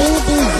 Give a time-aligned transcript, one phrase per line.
[0.00, 0.59] Tudo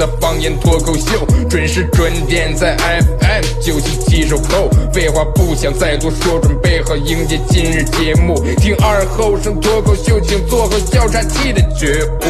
[0.00, 4.70] 的方言脱口秀，准时准点在 FM 九七七收口。
[4.94, 12.24] 废话不想再多说，准备好迎接今日节目，听二后生脱口秀，请做好笑岔气的觉悟。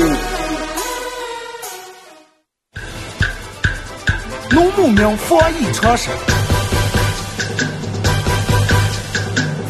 [4.51, 6.09] 农牧民防疫常识，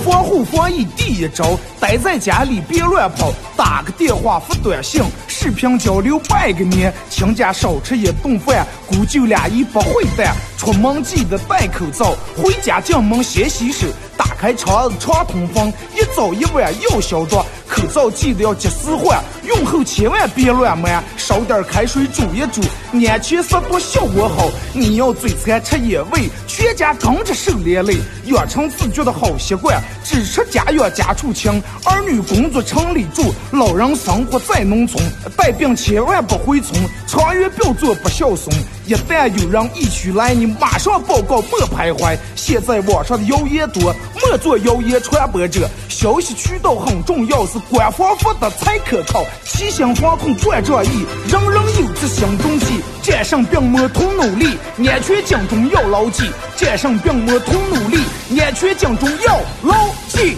[0.02, 22.60] 防护防疫第一招，待在家里别乱跑，打个电话发短信，视频交流拜个年，亲家少吃一顿饭，姑舅俩一不会淡，出门记得戴口罩，回家进门先洗手，打开窗子常通风，一早一晚要消毒，口罩记得要及时换，用后千万别乱抹，烧点开水煮一煮，
[22.92, 24.50] 安全消毒效果好。
[24.74, 27.96] 你要嘴馋吃野味，全家跟着受连累，
[28.26, 35.02] 养成自觉的好习惯，只吃家养家畜清，儿女工作城里住，老人生活在农村，
[35.36, 38.54] 带病千万不回村，长远不要做不孝孙。
[38.86, 42.16] 一旦有人疫区来，你马上报告，莫徘徊。
[42.34, 45.68] 现在网上的谣言多，莫做谣言传播者。
[45.88, 49.24] 消息渠道很重要，是官方发的才可靠。
[49.44, 52.66] 齐心防控冠状疫，人人有责心中记。
[53.02, 54.56] 战胜病魔同努力，
[54.88, 56.24] 安全警钟要牢记。
[56.56, 57.98] 战胜病魔同努力，
[58.40, 60.36] 安全警钟要牢记。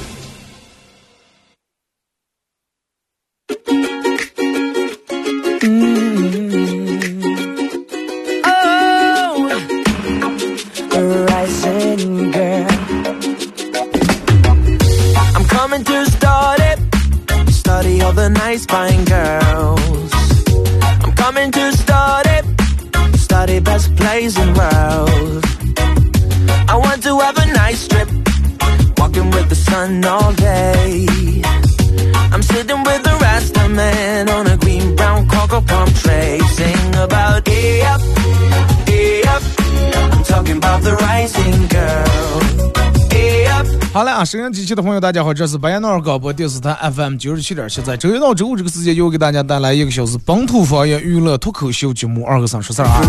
[44.32, 53.02] 收音机前的朋友，大家好，这是白彦淖尔广播电视台 FM 九十七点七，在周一到周五这个时间，又给大家带来一个小时本土方言娱乐脱口秀节目《二个三说事儿》啊。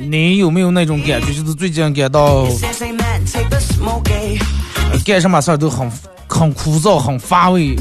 [0.00, 2.80] 你有没有那种感觉，就是最近感到 eh?
[4.90, 5.88] 呃干什么事儿都很
[6.26, 7.76] 很枯燥、很乏味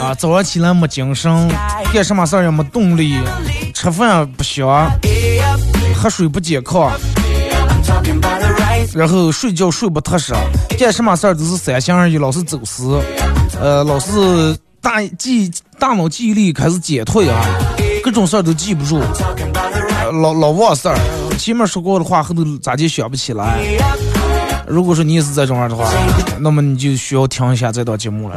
[0.00, 0.12] 啊？
[0.16, 1.48] 早上起来没精神，
[1.92, 3.14] 干什么事儿也没动力，
[3.72, 4.90] 吃饭不香，
[5.94, 6.90] 喝水不解渴，
[8.92, 10.34] 然后睡觉睡不踏实，
[10.78, 12.84] 干什么事儿都是三心二意，老是走神，
[13.60, 17.44] 呃，老是大记大脑记忆力开始减退啊，
[18.02, 19.00] 各种事儿都记不住，
[20.02, 20.96] 呃老老忘事儿，
[21.38, 23.58] 前面说过的话后头咋就想不起来。
[24.66, 25.90] 如果说你也是这种样的话，
[26.38, 28.36] 那么你就需要听一下这档节目了。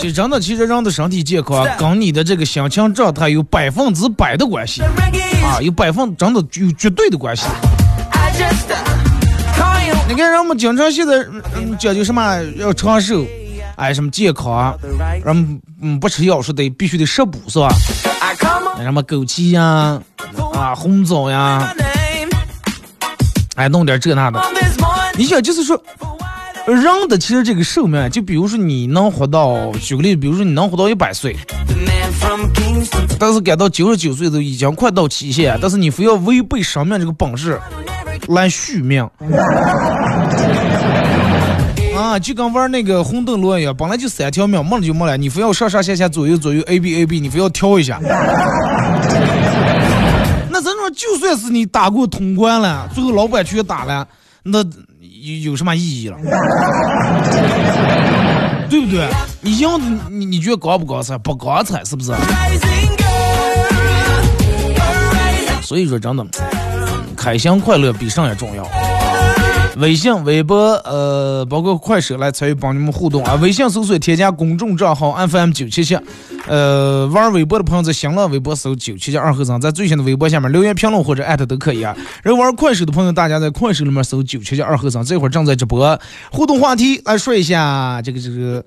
[0.00, 4.82] 就真的，其实人的身体健康跟你的这个心情状态有百分之百的关系。
[5.44, 7.44] 啊，有百分真的有绝对的关系。
[7.44, 7.52] Uh.
[10.08, 13.24] 你看人们经常现在嗯嗯讲究什么要长寿，
[13.76, 14.76] 哎什么健康.
[15.24, 17.68] 人嗯不吃药说得必须得食补是吧.
[18.78, 20.00] 什么枸杞呀，
[20.54, 21.74] 啊红枣呀
[23.56, 24.40] 哎弄点这那的。
[25.16, 25.80] 你想就是说。
[26.64, 31.36] 人的其实这个寿命，就比如说你能活到，举个例子，比如说你能活到一百岁，
[33.18, 37.60] 但是赶到九十九岁都已经快到期限，但是你非要违背生命这个本质
[38.28, 39.08] 来续命。
[41.94, 48.00] 啊，就跟玩那个红灯笼一样，本来就三条命，没了就没了，你非要上上下下左右左右 A B A B，你非要挑一下。
[50.50, 54.08] 那咱说，就算是你打过通关了，最后老板去打了，
[54.42, 54.60] 那
[55.00, 56.16] 有有什么意义了？
[58.72, 59.06] 对不对？
[59.42, 61.18] 你赢的你你觉得高不高彩？
[61.18, 62.10] 不高彩是不是？
[65.60, 66.26] 所以说真的，
[67.14, 68.66] 开心快乐比啥也重要。
[69.76, 73.34] 微信、微博，呃，包括快手来参与帮你们互动啊。
[73.36, 75.98] 微信搜索添加公众账号 FM 九七七，
[76.46, 81.96] 呃，玩微博的朋友在新浪微博搜九七七二和尚，在最新的微博下面留言评论或者艾特都可以啊。
[82.22, 85.98] 然后玩快手的朋友，大家在快手里面搜九七七二和尚，这会儿正在直播。
[86.30, 88.64] 互动话题来说一下这个这个，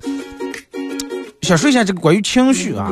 [1.43, 2.91] 想说一下这个关于情绪啊，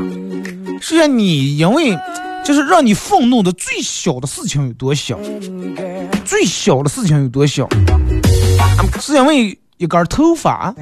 [0.79, 1.97] 说一下你因为。
[2.43, 5.17] 就是让你愤怒的最小的事情有多小？
[6.25, 7.67] 最小的事情有多小？
[8.99, 10.73] 是因为一根头发？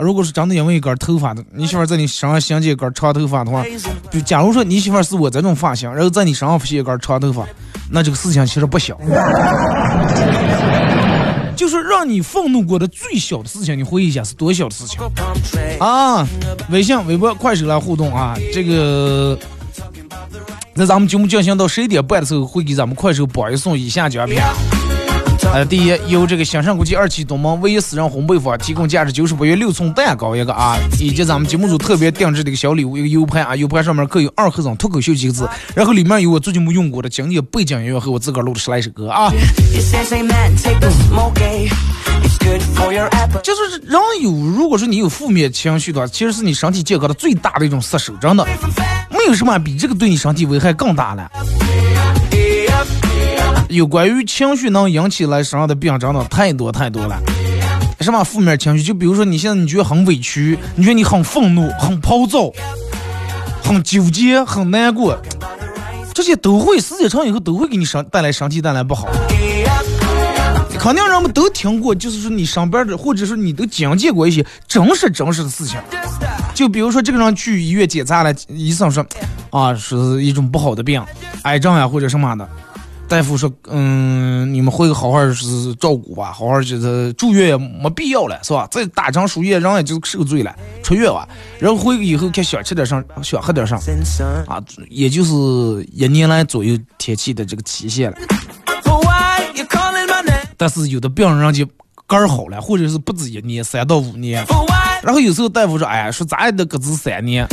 [0.00, 3.64] 如果是真的因为一根头发的，你媳妇在你身上想起一根长头发的话，
[4.10, 7.44] 就假如说你媳妇是我这种发型，然后在你身上发现一根长头发，
[7.90, 8.96] 那这个事情其实不小。
[11.58, 15.00] 就是让你愤怒过的最小的事情，你回忆一下是多小的事情
[15.80, 16.24] 啊！
[16.70, 18.36] 微信、微博、快手来互动啊！
[18.54, 19.36] 这个
[20.74, 24.38] 那咱们节目进行到十一点半的时候，会给咱们快手榜一送以下奖品。
[25.50, 39.32] 呃，第一，由这个兴盛国际二期东门唯一私人烘焙坊提供价值九十八元六寸蛋糕一个啊，以及咱们节目组特别定制的一个小礼物，一个 U 盘啊，U 盘上面刻有二和尚脱口秀几个字，然后里面有我最近没用过的经典背景音乐和我自个儿录的十来首歌啊。
[43.42, 48.44] 就是人有，如果说你有负面情绪的话，其实是你身体健康的最大的一种杀手，真的，
[49.10, 51.30] 没有什么比这个对你身体危害更大了。
[53.68, 57.20] 有关于情绪能引起来身上的病，真的太多太多了。
[58.00, 58.82] 什么负面情绪？
[58.82, 62.50] 就比如说你现在你觉得很委屈，你觉得你很愤怒、很暴躁、
[63.62, 65.20] 很纠结、很难过，
[66.14, 69.08] 这些都会时间长以后都会给你身带来身体带来不好。
[70.78, 75.78] 肯定人们都听过，就是说你上班的，或者说你都经历过一些真实真实的事情。
[76.54, 79.04] 就比如说这个人去医院检查了，医生说
[79.50, 81.02] 啊是一种不好的病，
[81.42, 82.48] 癌症呀或者什么的。
[83.08, 88.68] 大夫说：“嗯，你们回去好好是照顾吧，好好就是住院也没必要了，是吧？
[88.70, 91.26] 再打针输液，人也就受罪了，出院吧。
[91.58, 93.78] 然后回去以后，看想吃点啥，想喝点啥，
[94.46, 95.32] 啊，也就是
[95.90, 98.18] 一年来左右天气的这个期限了。
[100.58, 101.66] 但是有的病人就
[102.06, 104.44] 肝好了，或者是不止一年，三到五年。
[105.02, 107.46] 然后有时候大夫说：，哎呀，说咋也得搁置三年，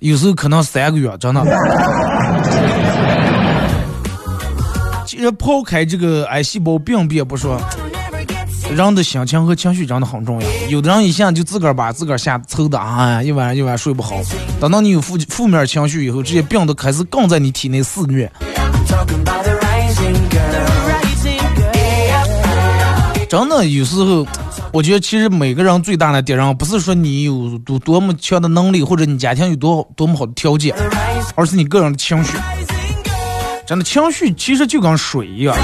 [0.00, 1.44] 有时候可能三个月，真的。”
[5.16, 7.58] 其实抛开这个癌细胞病变不说，
[8.70, 10.46] 人的心情和情绪真的很重要。
[10.68, 14.20] 有的人一下就自个儿把自个儿吓抽的啊，一晚上一晚睡不好。
[14.60, 18.30] 等到你有负负面情绪以后，这些病都开始更在你体内肆虐。
[23.26, 24.26] 真的有时候，
[24.70, 30.76] 我觉得其实每个人最大的敌人，不是说你有多多么强的能力，或者你家庭有多多么好的条件，
[31.36, 32.36] 而是你个人的情绪。
[33.66, 35.56] 真的情绪其实就跟水一样，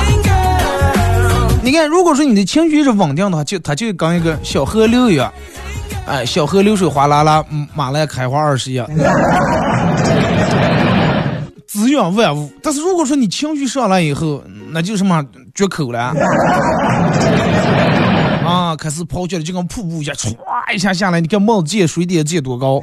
[1.63, 5.33] 你看，如果说你的情绪是稳定的话，就它就跟一个小河流一样，
[6.07, 7.45] 哎，小河流水哗啦啦，
[7.75, 8.89] 马来开花二十样，
[11.69, 12.51] 滋养万物。
[12.61, 16.13] 但是如果说你情绪上来以后，那就什么绝口了，
[18.45, 20.35] 啊，开始跑起来就跟瀑布一样，唰
[20.75, 22.83] 一下下来，你看帽子借水底借多高，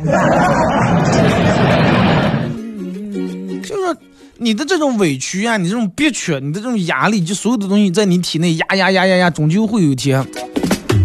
[4.41, 10.25] 你的这种委屈啊，你这种憋屈，你的这种压力，就所有的东西在你体内压压压压压，终究会有一天，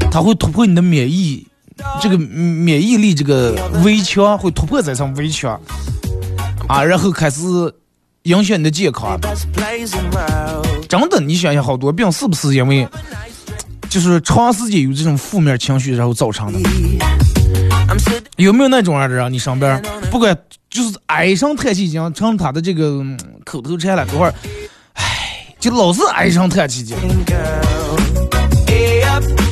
[0.08, 1.44] 它会突破你的免疫，
[2.00, 5.60] 这个免疫力这个围墙会突破这层围墙，
[6.68, 7.42] 啊，然后开始
[8.22, 9.18] 影响你的健康。
[10.88, 12.86] 真的，你想想，好多病是不是因为，
[13.90, 16.60] 就是长时间有这种负面情绪然后造成的？
[18.36, 19.32] 有没有那种样的人？
[19.32, 20.38] 你上边不管。
[20.74, 23.00] 就是唉声叹气，讲成他的这个
[23.44, 24.04] 口头禅了。
[24.10, 24.34] 这会儿，
[24.94, 26.96] 唉，就老是唉声叹气的。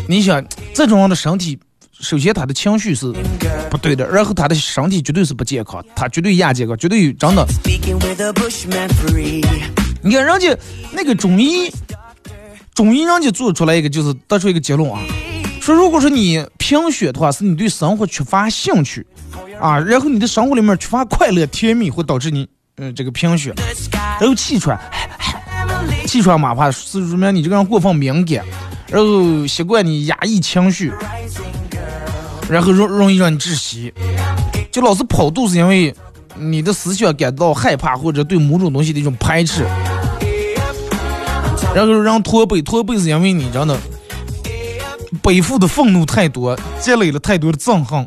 [0.09, 1.57] 你想，这种人的身体，
[2.01, 3.15] 首先他的情绪是
[3.71, 7.47] 不对的，然后他的身体绝对是不健康，他绝对亚健康，绝对真的。
[10.03, 10.59] 你看人家
[10.91, 11.73] 那个中医，
[12.75, 14.99] 中医人家做出来一个，就是得出一个结论啊，
[15.63, 19.07] 说如果说你贫血的话，是你对生活缺乏兴趣。
[19.61, 23.55] 啊，然后你的生活里面缺乏快乐甜蜜，会导致你，嗯，这个贫血，
[24.19, 24.77] 然后气喘，
[26.05, 28.45] 气喘嘛怕是说明你这个人过分敏感，
[28.89, 30.93] 然后习惯你压抑情绪，
[32.51, 33.95] 然后容容易让你窒息，
[34.73, 35.95] 就老是跑肚是因为
[36.35, 39.65] 你的思想感到害怕或者对某种东西的一种排斥，
[41.73, 43.79] 然后让驼背，驼背是因为你真的
[45.21, 48.07] 背负的愤怒太多，积累了太多的憎恨。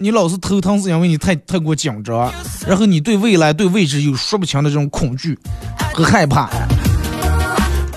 [0.00, 2.32] 你老是头疼，是因为你太太过紧张，
[2.66, 5.38] 然后你对未来、对未知有说不清的这种恐惧
[5.92, 6.48] 和害怕。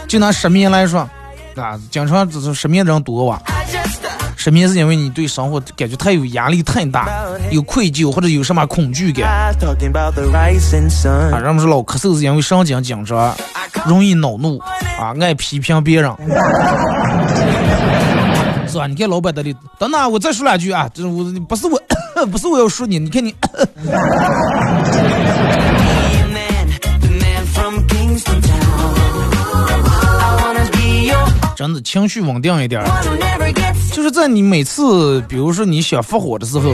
[0.07, 1.07] 就拿失眠来说，
[1.55, 3.41] 啊，经常就是失眠的人多哇。
[4.43, 7.07] 失眠是因为你对生活感觉太有压力太大，
[7.51, 9.29] 有愧疚或者有什么恐惧感。
[9.29, 9.51] 啊，
[11.39, 13.35] 人们说老咳嗽是因为神经紧张，
[13.85, 14.57] 容易恼怒，
[14.99, 16.11] 啊，爱批评别人。
[18.67, 18.87] 是吧？
[18.87, 21.79] 你看老板的里，等等，我再说两句啊，这我不是我，
[22.25, 23.35] 不是我要说你，你看你。
[31.61, 32.83] 真的情绪稳定一点，
[33.93, 36.73] 就是在你每次，比如说你想发火的时候，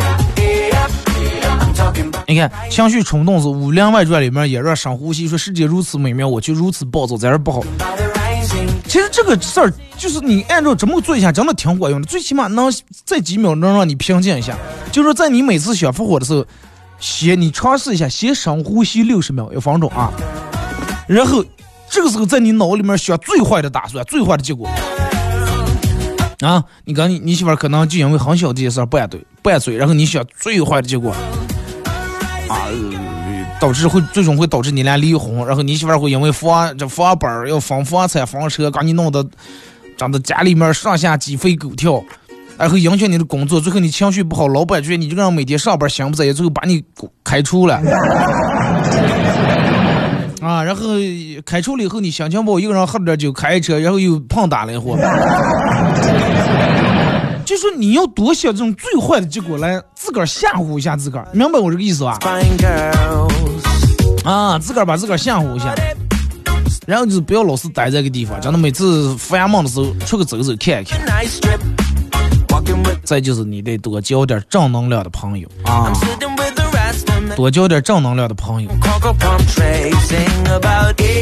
[2.26, 7.62] 你看情绪冲动是《武林外传》里面也让深呼吸，说世界如此美妙，我却如此暴躁，这样不好。
[8.88, 12.08] 其实这个事儿就是你按照这么做一下，真的挺管用的。
[12.08, 12.72] 最起码能
[13.04, 14.56] 在几秒能让你平静一下。
[14.94, 16.46] 就是在你每次想发火的时候，
[16.98, 20.14] 先你尝试一下，先深呼吸六十秒，一分钟啊。
[21.08, 21.44] 然后
[21.98, 24.70] 这个时候在你脑里面想最坏的打算，最坏的结果
[26.42, 26.64] 啊。
[26.86, 31.12] 你跟你媳妇可能就因为很小这件事拌嘴拌嘴，然后你想最坏的结果
[32.50, 32.70] 啊。
[33.60, 39.28] 导致会最终会导致你俩离婚，然后你媳妇会因为房这房本要房房产房车，把你弄得
[39.98, 42.04] 长得家里面上下鸡飞狗跳，
[42.60, 46.84] 然后影响你的工作，最后你情绪不好，老板觉得你这个人每天上班心不在焉，最后把你
[47.24, 47.82] 开除了。
[50.42, 50.84] 啊，然后
[51.46, 54.98] 开除了以后你心情不好，一个人喝了点酒开车，然后又碰打了一伙。
[57.46, 62.20] 就说你要多想这种最坏的结果来自个儿吓唬一下自个儿，明白我这个意思吧？
[64.26, 65.74] 啊，自个儿把自个儿吓唬一下，
[66.86, 71.00] 然后就是不要老是待在个地方，真的每次发梦的时候出去走走看一看。
[73.04, 75.90] 再就是你得多交点正能量的朋友啊，
[77.36, 78.70] 多交点正能量的朋友，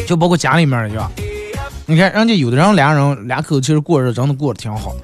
[0.07, 1.11] 就包括家里面的，吧？
[1.85, 4.95] 你看人家有的人俩人俩口其实过日子真的过得挺好。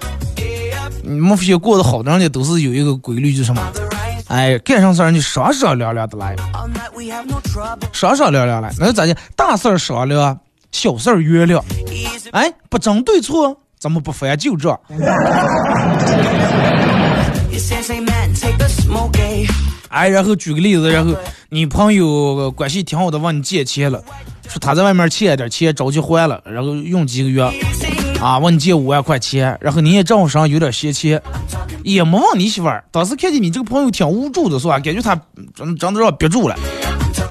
[1.04, 3.62] 你们发现过得好的人家都是有一个规律，就是什么？
[4.28, 6.36] 哎，干上事儿你商商量量的来，
[7.92, 9.14] 商商量量来，那咋的？
[9.36, 10.40] 大事儿商量，
[10.72, 11.62] 小事儿原谅。
[12.32, 14.80] 哎，不争对错，怎么不翻旧账？
[19.92, 21.14] 哎，然后举个例子，然后
[21.50, 24.02] 你朋友关系挺好的，问你借钱了，
[24.48, 27.44] 说他在外面欠点钱，着急还了，然后用几个月。
[28.22, 31.20] 啊，问你借五万块钱，然后你也账户上有点闲钱，
[31.84, 32.84] 也没问你媳妇儿。
[32.92, 34.80] 当时看见你这个朋友挺无助的，是吧？
[34.80, 35.20] 感觉他
[35.56, 36.56] 真真的让憋住了，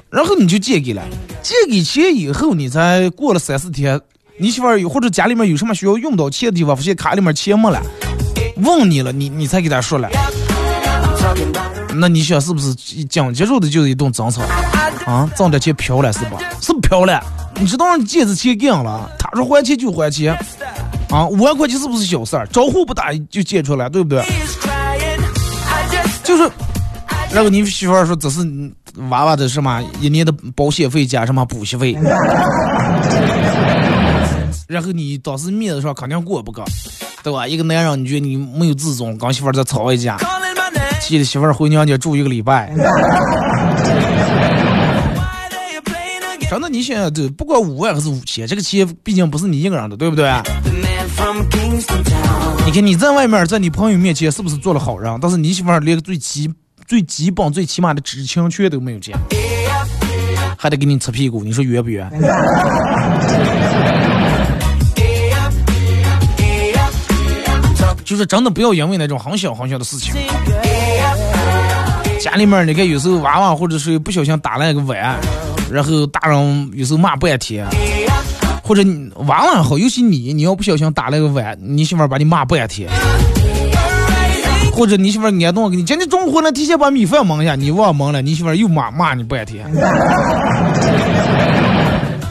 [0.09, 1.01] 然后你就借给了。
[1.41, 3.99] 借给钱以后，你才过了三四天，
[4.37, 7.81] 你媳妇儿或者家里面有什么需要用到钱的地方，发现卡里面钱没了，
[8.57, 10.09] 问你了，你你才给他说了。
[11.95, 14.41] 那你想是不是紧接着的就是一顿争吵
[15.05, 15.29] 啊？
[15.35, 16.37] 挣点钱飘了是吧？
[16.61, 17.21] 是不飘了？
[17.55, 20.33] 你知道你借的钱给人了，他说还钱就还钱。
[21.09, 22.47] 啊，五万块钱是不是小事儿？
[22.47, 24.23] 招呼不打就借出来，对不对？
[26.23, 26.49] 就是，
[27.33, 28.39] 然后你媳妇说这是
[29.09, 31.97] 娃娃的什么一年的保险费加什么补习费，
[34.67, 36.63] 然后你当时面子上肯定过不高，
[37.21, 37.45] 对吧？
[37.45, 40.17] 一个男人你觉得你没有自尊，跟媳妇再吵一架，
[41.01, 42.71] 气得媳妇儿回娘家住一个礼拜。
[46.49, 50.29] 真的，你想这不管五万还是五千，这个钱毕竟不是你一个人的，对不对？
[52.65, 55.17] 你看你在外面，在你朋友面前是不是做了好人？
[55.21, 56.53] 但是你媳妇儿连个最基、
[56.85, 59.17] 最基本、最起码的知情权都没有见，
[60.57, 62.05] 还得给你擦屁股，你说冤不冤？
[68.03, 70.13] 就是真的不要因为那种很小很小的事情，
[72.19, 75.19] 家里面你看有时候娃娃或者是不小心打了一个碗，
[75.71, 77.67] 然后大人有时候骂半天。
[78.63, 82.87] 或者你娃娃好，尤其你，你要不小心打了个碗，你媳妇把你骂半天。
[84.71, 89.69] 或者你媳妇挨冻，给你今天中午回来提前把米饭蒙一下，你忘蒙了，你媳妇又骂骂你半天。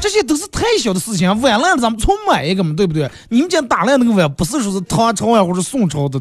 [0.01, 3.11] 这些都是太小的事情，碗烂了咱们重买一个嘛，对不对？
[3.29, 6.19] 你们家打烂那个碗，不是说是唐朝呀或者宋朝的，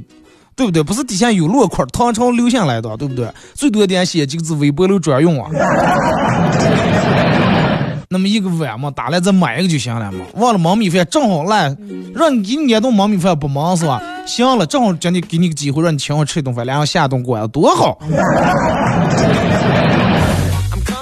[0.59, 0.83] 对不对？
[0.83, 3.31] 不是底下有落款，唐朝留下来的，对不对？
[3.53, 5.49] 最多点写几个字，微波炉专用啊。
[8.09, 10.25] 那么一个碗嘛，打来再买一个就行了嘛。
[10.33, 11.73] 忘了焖米饭，正好来，
[12.13, 14.01] 让你给你捏顿焖米饭不忙是吧？
[14.27, 17.97] 行了，正好今天给你个机会，让你请我吃一顿饭，然后下一顿馆子多好。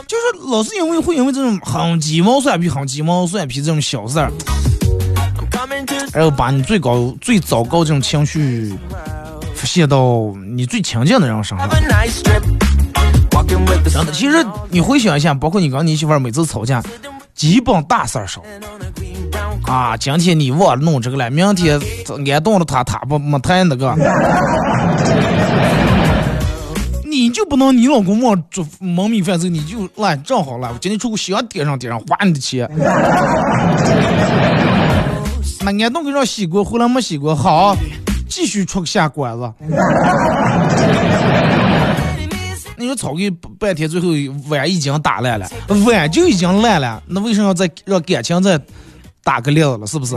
[0.05, 4.31] 就是老是因为会因为这种很鸡毛蒜皮、很鸡毛蒜皮这种小事儿，
[6.13, 8.73] 然后把你最高最糟糕这种情绪
[9.67, 11.69] 现到你最亲近的人身上。
[11.69, 11.83] 真
[14.05, 16.81] 的，其实你回想一下，包括你跟你媳妇儿每次吵架，
[17.35, 18.41] 基本大事儿少。
[19.63, 21.79] 啊，今天你忘了弄这个了，明天
[22.25, 23.93] 挨冻了他，他不没太那个。
[27.09, 32.69] 你就不能你老公忘做蒙米饭时你就来正好了，我今天出去想点上点上花你的钱。
[35.61, 37.75] 那挨冻给让洗过，回来没洗过，好，
[38.27, 39.53] 继续出下馆子。
[42.79, 43.19] 你说吵个
[43.57, 44.09] 半天，最后
[44.49, 45.49] 碗已经打烂了，
[45.85, 48.59] 碗就已经烂了，那为什么要再让感情再
[49.23, 49.87] 打个料了？
[49.87, 50.15] 是不是？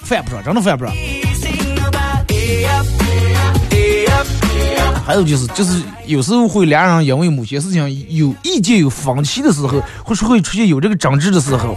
[0.00, 0.92] 犯不上，真的犯不上。
[5.06, 11.76] 还有就是，就是有时候会两人因为某些事情有意见、有分歧的时候，或是会出现有这个争执的时候，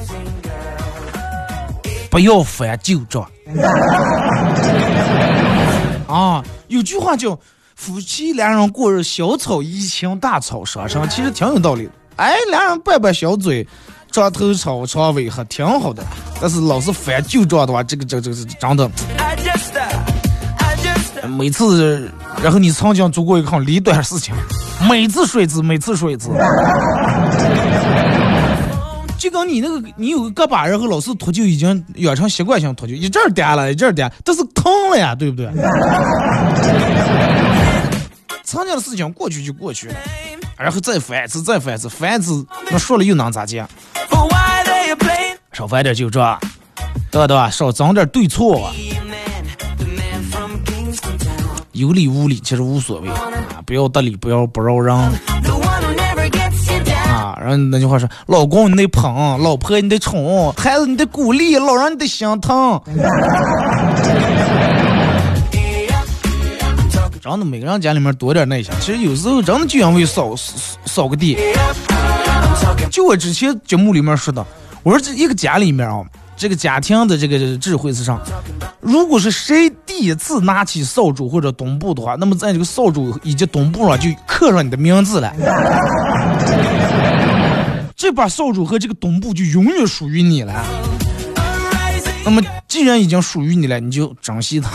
[2.14, 3.28] 不要翻旧账。
[6.08, 7.36] 啊，有句话叫
[7.76, 11.92] “夫妻两人过日，小草怡情，大草伤身”，其实挺有道理的。
[12.18, 13.68] 哎，两人拌拌小嘴，
[14.12, 16.04] 抓头吵，床尾还挺好的。
[16.40, 18.88] 但是老是翻旧账的话，这个这个这这真的，
[21.28, 22.12] 每次，
[22.44, 24.36] 然后你曾经做过一个很离端的事情，
[24.88, 26.30] 每次说一次，每次说一次。
[29.24, 35.50] 就跟你那个，你有个胳膊，然后老是脱臼，已经养成习惯性脱臼，一阵儿颠了，一阵儿颠，但是疼了呀，对不对？
[38.44, 39.96] 曾经的事情过去就过去了，
[40.58, 43.66] 然后再翻一次，再翻一次，翻一次，那说了又能咋讲？
[45.54, 46.20] 少翻点就这，
[47.10, 47.28] 对吧？
[47.48, 47.52] 对？
[47.52, 48.74] 少整点对错，
[51.72, 53.32] 有理无理其实无所谓啊，
[53.66, 54.94] 不要得理，不要不饶人。
[57.44, 62.82] 然后那句话说：“老公你得捧，老婆你得宠，孩子你得鼓励，老人你得心疼。”
[67.22, 68.74] 真的，每个人家里面多点耐心。
[68.80, 70.34] 其实有时候真的就因为扫
[70.86, 71.38] 扫个地。
[72.90, 74.46] 就我之前节目里面说的，
[74.84, 76.02] 我说这一个家里面啊，
[76.38, 78.20] 这个家庭的这个智慧是啥，
[78.80, 85.34] 如果是谁第一次拿起扫帚或者墩布的话，那么在这个扫帚以及墩布上就刻上你的名字了。
[88.04, 90.54] 这把扫帚和这个墩布就永远属于你了。
[92.26, 94.72] 那么，既然已经属于你了，你就珍惜它。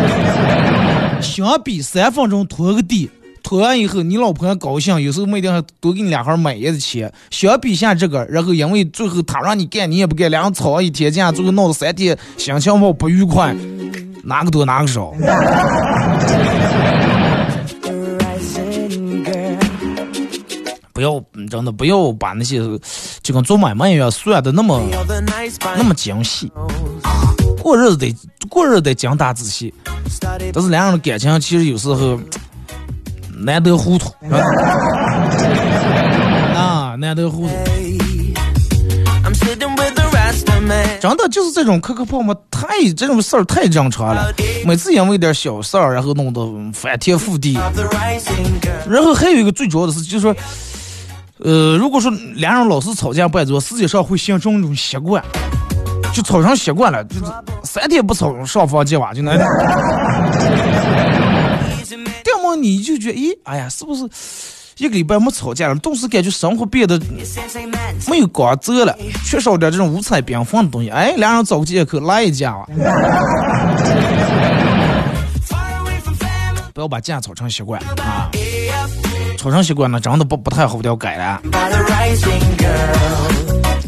[1.20, 3.10] 相比三分钟拖个地，
[3.42, 7.12] 拖完以后你老婆还高兴，有时候每天还多给你两盒买烟的钱。
[7.30, 13.54] 相比下这个，然后因为最后他让你干，你也不干，两人吵一天架，最后闹了三天，心情不不愉快，
[14.24, 15.12] 哪个多哪个少。
[21.02, 22.60] 不要真的不要把那些
[23.24, 24.80] 就跟做买卖一样算的那么
[25.76, 26.52] 那么精细，
[27.60, 28.14] 过日子得
[28.48, 29.74] 过日子得精打仔细。
[30.52, 32.20] 但是两人的感情其实有时候
[33.36, 34.12] 难得糊涂
[36.54, 37.54] 啊，难得糊涂。
[41.00, 44.32] 真的就是这种磕磕碰碰，太这种事儿太正常了。
[44.64, 46.40] 每次因为点小事儿，然后弄得
[46.72, 47.58] 翻天覆地。
[48.88, 50.32] 然后还有一个最主要的是，就是说。
[51.44, 55.22] 呃，如果说两人老是吵架不爱做，实际上会形成一种习惯，
[56.14, 57.22] 就吵成习惯了，就是
[57.64, 59.34] 三天不吵，上房揭瓦就那。
[59.34, 59.38] 要
[62.42, 64.08] 么你就觉得，咦，哎呀，是不是
[64.78, 67.00] 一个礼拜没吵架了，顿时感觉生活变得
[68.08, 70.90] 没有光泽了，缺少点这种五彩缤纷的东西？
[70.90, 72.66] 哎，两人找个借口来一架吧，
[76.72, 78.30] 不要把架吵成习惯啊。
[79.42, 81.42] 吵成习惯了，真的不不太好要改了。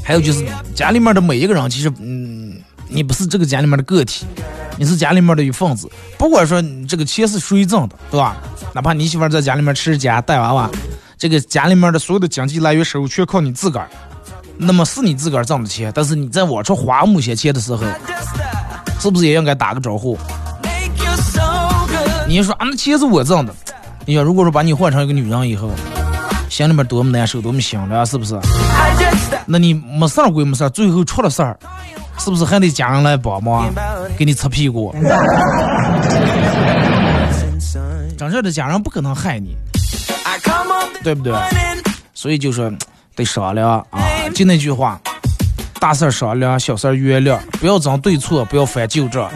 [0.02, 4.26] 还有就是家里面的每一个人，其实嗯，你不是这个家里面的个体，
[4.76, 5.88] 你是家里面的一份子。
[6.18, 8.36] 不管说你这个钱是谁挣的，对吧？
[8.72, 10.68] 哪怕你媳妇在家里面持家带娃娃，
[11.16, 13.88] 这个家里面的所有的经济来源收入全靠你自个儿，
[14.56, 15.92] 那么是你自个儿挣的钱。
[15.94, 17.86] 但是你在往出花某些钱的时候，
[19.00, 20.18] 是不是也应该打个招呼？
[22.26, 23.54] 你说啊，那钱是我挣的。
[24.06, 25.70] 你想，如果说把你换成一个女人以后，
[26.50, 28.38] 心里面多么难受，多么心凉，是不是？
[29.46, 31.56] 那你没事儿归没事儿，最后出了事儿，
[32.18, 33.72] 是不是还得家人来帮忙，
[34.16, 34.94] 给你擦屁股？
[38.16, 39.56] 真正的家人不可能害你，
[41.02, 41.34] 对不对？
[42.12, 42.70] 所以就说
[43.16, 44.00] 得商量啊，
[44.34, 45.00] 就那句话，
[45.80, 49.30] 大事商量，小事原谅，不要争对错，不要翻旧账。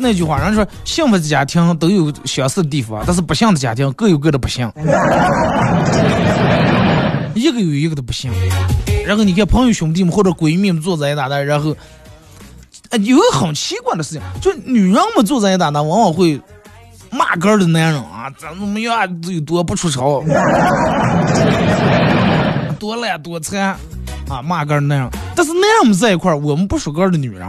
[0.00, 4.66] 那句话，人家说幸福的家庭都有相似的地方，但是不幸的家庭各有各的不幸。
[7.34, 8.32] 一个有一个的不幸。
[9.06, 11.76] 然后你看朋友兄弟们或者闺蜜们坐在一搭的，然后，
[12.90, 16.40] 哎，有个很奇怪的事情，就女人们坐在一搭的，往往会
[17.10, 20.24] 骂哥的男人啊，怎么怎么样，有多不出丑，
[22.78, 23.76] 多懒多惨。
[24.28, 27.44] 啊，骂个那样，但是那样们在一块儿，我们不说个的女人。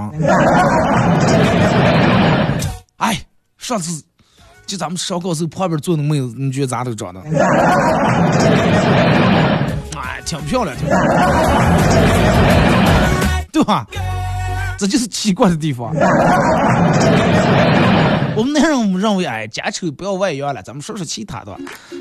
[3.02, 3.20] 哎，
[3.58, 4.04] 上次
[4.68, 7.20] 就咱们烧烤时旁边坐那妹子，你觉得咋都长得？
[9.98, 11.12] 哎，挺漂亮，挺漂亮，
[13.52, 13.88] 对吧？
[14.78, 15.92] 这就是奇怪的地方。
[18.34, 21.58] 我们男人我们认为，哎，家丑不要外扬了，咱们说说其他的。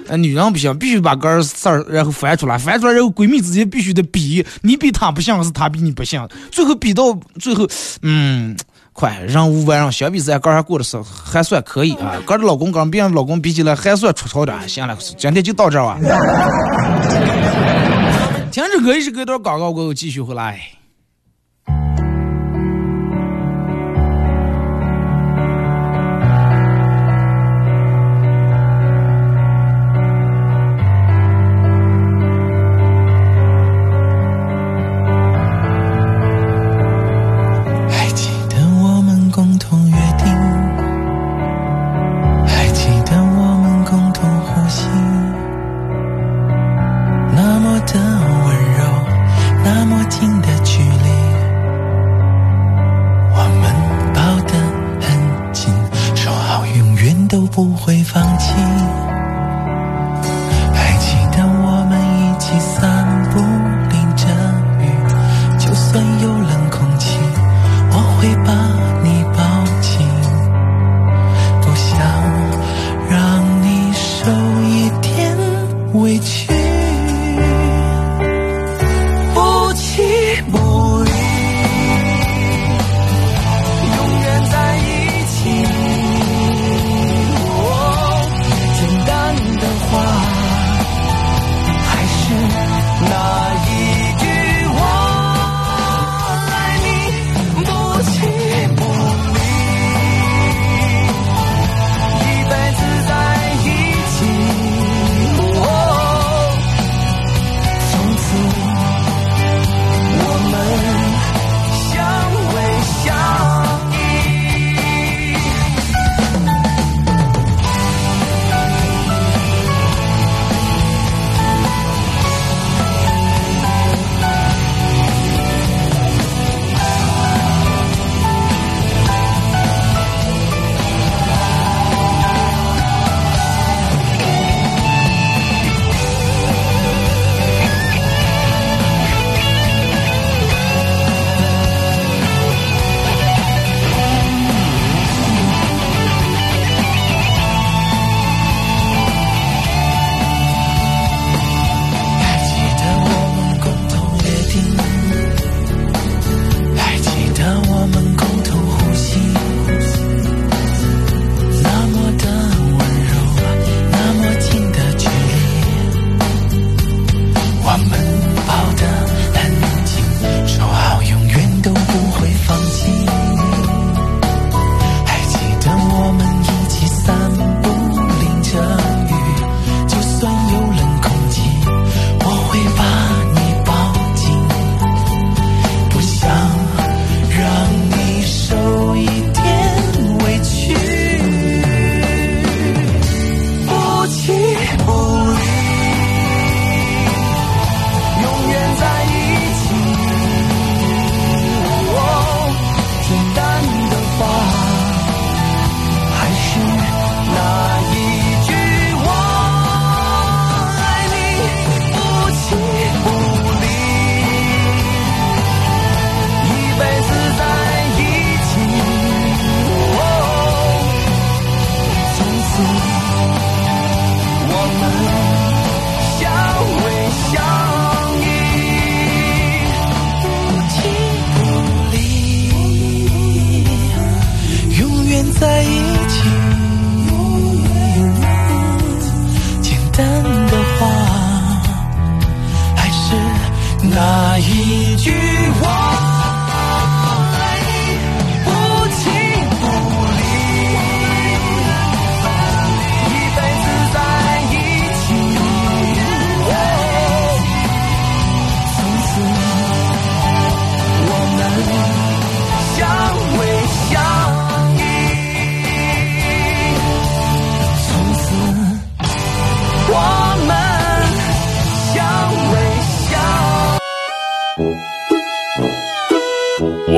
[0.07, 7.67] 呃，女人不行，必须把个事儿然后翻出来，翻出来然后闺蜜之间必须得比，你比她不像，是她比你不像，最后比到最后，
[8.03, 8.55] 嗯，
[9.01, 12.21] 快，人无完人，相比之下，哥还过得是还算可以啊。
[12.27, 14.69] 哥的老公跟别人老公比起来还算出潮点。
[14.69, 15.99] 行了，今天就到这儿吧。
[18.53, 20.61] 停止歌，一首歌段广告过后继续回来。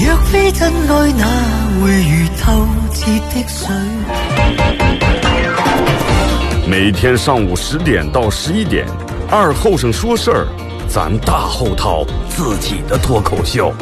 [0.00, 1.26] 若非真爱，哪
[1.80, 3.68] 会如透彻的水？
[6.66, 8.86] 每天上午十点到十一点，
[9.30, 10.48] 二后生说事儿，
[10.88, 13.72] 咱大后套自己的脱口秀，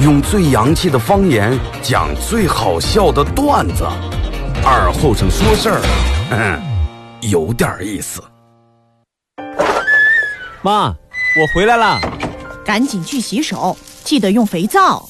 [0.00, 3.84] 用最洋气的方言讲最好笑的段子。
[4.64, 5.80] 二后生说事儿，
[6.30, 6.62] 嗯，
[7.28, 8.22] 有点意思。
[10.62, 11.98] 妈，我回来了，
[12.64, 15.09] 赶紧去洗手，记得用肥皂。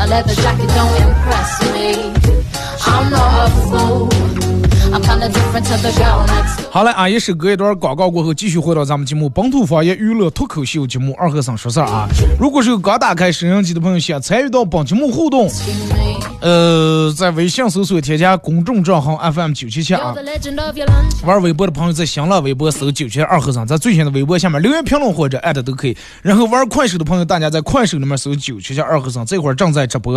[0.00, 2.12] A leather jacket don't impress me.
[2.86, 4.47] I'm not a fool.
[6.70, 12.08] 好了，阿姨是隔一段广告过后，继续回到咱们节目本土方言娱乐脱口秀节目《二和尚说事儿》啊。
[12.38, 15.50] 如果是有刚打开收音机的朋友，想参与到本节目互动，
[16.40, 20.14] 呃，在微信搜索添加公众账号 FM 九七七啊.
[21.24, 25.96] 玩微博的朋友在新浪微博搜“九七二和尚”，在最新的微博下面留言评论或者艾特都可以。
[26.22, 30.08] 然后玩快手的朋友，大家在快手里面搜“九七七二和尚”，这会儿正在直播。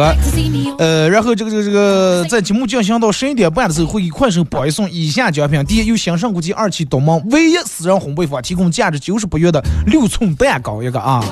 [0.78, 11.24] 呃，然后这个这个这个，在节目进行到十一点半的时候，会以快手榜一送以下奖品：第一，由新盛国际二期东门唯一私人烘焙坊提供价值九十八元的六寸蛋糕一个啊。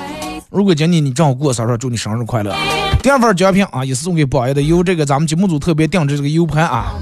[0.50, 2.54] 如果今年你正好过生日，祝你生日快乐。
[3.02, 6.92] 第二份奖品啊，也是送给榜一的，由这个咱们节目组特别定制这个 U 盘啊，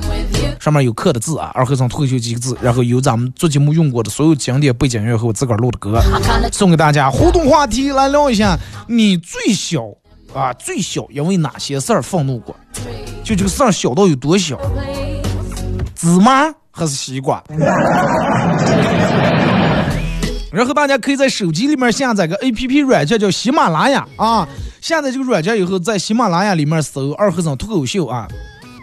[0.60, 5.98] 上面有刻的字啊，二合成脱口秀几个字，然后有咱们做节目用过的所有经典背景音乐和我自个儿录的歌，
[6.52, 7.10] 送给大家。
[7.10, 9.82] 互动话题来聊一下，你最小
[10.34, 12.54] 啊最小因为哪些事儿愤怒过？
[13.24, 14.60] 就这个事儿小到有多小？
[15.98, 17.42] 芝麻还是西瓜？
[20.50, 24.48] 然后大家可以在手机里面下载个 A P P 软件叫喜马拉雅啊，
[24.80, 28.26] 下载这个软件以后，在喜马拉雅里面搜“二和尚脱口秀”啊，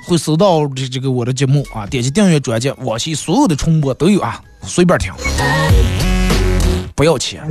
[0.08, 5.12] 会搜到这这个我的节目啊，点击订阅专辑，往期所有的重播都有啊，随便听，
[6.94, 7.42] 不要钱。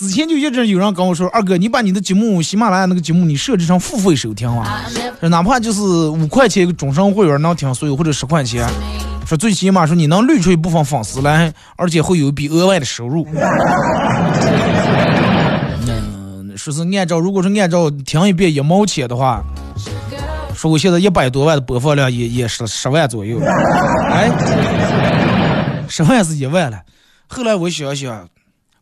[0.00, 4.80] 之前就一直有人跟我说，二哥，你把你的节目喜马拉雅那个节目你设置成付费收听啊，
[5.20, 8.66] 说哪怕就是五块钱一个终身会员能听所有，或者十块钱，
[9.26, 13.26] 说最起码说你能滤出一部分粉丝来，而且会有一笔额外的收入。
[15.86, 19.44] 嗯，说是按照如果是按照听一遍一毛钱的话，
[20.54, 23.38] 说我现在一百多万的播放量也也是十万左右。
[24.10, 24.30] 哎，
[25.90, 26.80] 十万是一万了。
[27.26, 28.26] 后来我想想，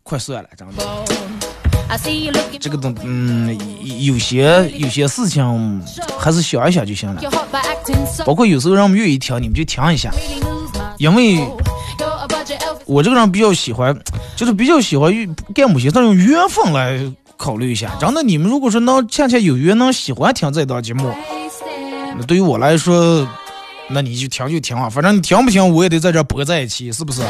[0.08, 0.74] 快算了，真的。
[2.58, 3.54] 这个东，嗯，
[4.02, 5.82] 有些有些事情
[6.18, 7.20] 还是想一想就行了。
[8.24, 10.10] 包括有时候让我们愿意听，你们就听一下。
[10.96, 11.46] 因为.
[12.86, 13.94] 我这个人比较喜欢，
[14.34, 16.98] 就是比较喜欢用干某些事儿用缘分来
[17.36, 17.94] 考虑一下。
[18.00, 21.12] 真的，你们如果说能恰恰有缘能喜欢听这档节目，
[22.16, 23.28] 那对于我来说，
[23.90, 27.22] 那你就停就停啊，反正你停不停我也得在这儿播在一起，是不是.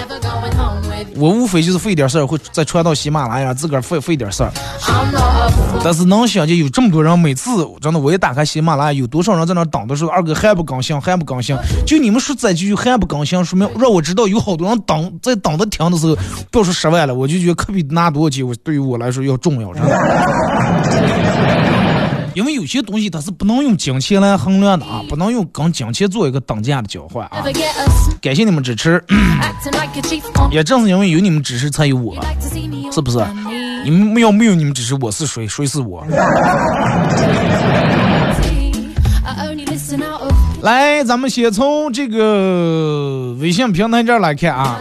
[1.16, 4.52] 我无非就是费点事儿，会再传到喜马拉雅，自个儿费费点事儿。
[5.82, 11.56] 但是能想见有这么多人，每次真的我一打开喜马拉雅，有多少人在那等的时候，二哥还不更新，还不更新？
[11.86, 16.16] 就你们说这句还不更新，说明让我知道有好多人等，在等着听的时候，
[16.50, 19.88] 不要说十万了，我就觉得可比拿多少钱，我对于我来说要重要，真的。
[22.38, 27.42] 因为有些东西它是不能用金钱来衡量的啊，不能用跟金钱做一个等价的交换啊
[28.22, 29.02] 感谢你们支持
[30.52, 32.14] 也正是因为有你们支持，才有我。
[32.92, 33.18] 是不是.
[33.84, 35.48] 你们要没有你们支持，我是谁？
[35.48, 36.06] 谁是我
[40.62, 44.80] 来，咱们先从这个微信平台这儿来看啊。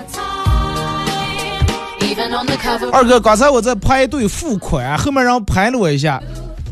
[2.91, 6.21] 二哥，刚才我在排队付款，后面人拍了我一下，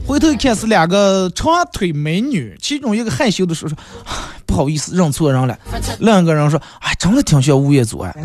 [0.08, 3.76] 回头一看是两个长腿美女，其中一个害羞的说说，
[4.46, 5.58] 不好意思认错人了。
[6.00, 8.16] 另一个人说，哎，长得挺像吴彦祖哎。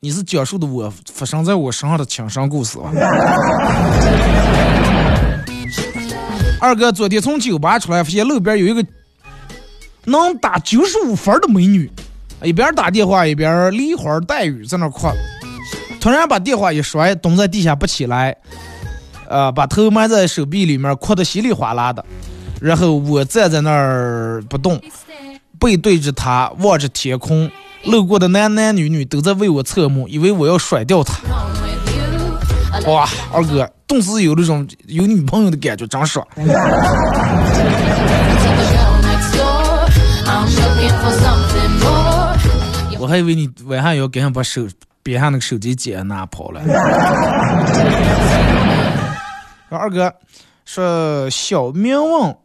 [0.00, 2.90] 你是讲述的我发生在我身上的亲身故事吧。
[6.60, 8.84] 二哥昨天从酒吧出来，发现路边有一个
[10.04, 11.88] 能打九十五分的美女，
[12.42, 15.06] 一边打电话一边梨花带雨在那哭，
[16.06, 18.36] 突然把电话一摔，蹲在地下不起来，
[19.28, 22.04] 呃，把头埋在手臂里面，哭得稀里哗啦的。
[22.60, 24.80] 然后我站在那儿不动，
[25.58, 27.50] 背对着他，望着天空，
[27.86, 31.18] 路过的男男女女都在为我侧目，以为我要甩掉他。
[32.88, 36.24] 哇，二哥，顿时有那种有女朋友的感觉，真爽。
[42.96, 44.62] 我还以为你晚上要赶紧把手
[45.06, 46.60] 边上那个手机姐拿跑了。
[49.68, 50.12] 说 二哥，
[50.64, 52.36] 说小明问，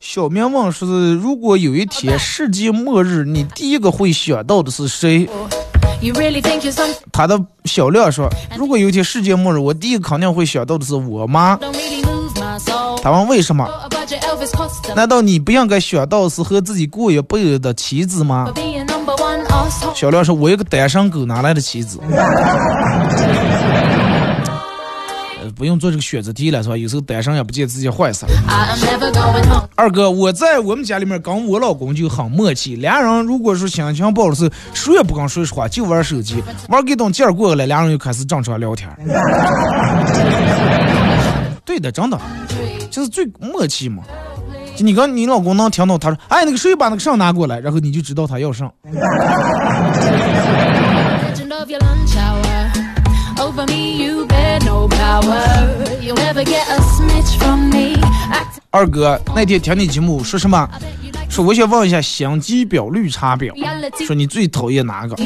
[0.00, 5.28] 小明问说是如果有一天世界末日，你第一个会想到的是谁？
[7.12, 8.26] 他的小亮说
[8.56, 11.58] ：“如果有一天世界末日，我第一个肯定会想到的是我妈。”
[13.02, 13.68] 他问为什么？
[14.94, 18.50] 难道你不应该想到是和自己过一辈子的妻子吗？
[19.94, 21.98] 小亮说：“我一个单身狗哪来的妻子？
[25.54, 26.76] ”不用做这个选择题了，是吧？
[26.76, 28.26] 有时候单身也不见自己坏事。
[29.74, 38.90] 二哥，我在我们家里面跟我老公就很默契，俩人如果说心情不好的时候，谁也不跟谁说话，就玩手机，玩给等劲儿过了，俩人就开始正常聊天。
[41.64, 42.20] 对的，真的，
[42.90, 44.02] 就是最默契嘛。
[44.76, 48.70] 就你刚你老公能听到他说：“哎，那个谁把那个上拿过来？”然后你就知道他要上。
[58.76, 60.68] 二哥，那天听你节目说什么？
[61.30, 63.50] 说我想问一下相机表、绿茶婊，
[64.06, 65.16] 说你最讨厌哪个？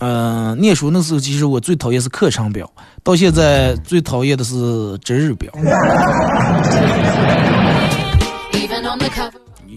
[0.00, 2.70] 嗯，念书那时候其实我最讨厌是课程表，
[3.02, 5.50] 到现在最讨厌的是值日表。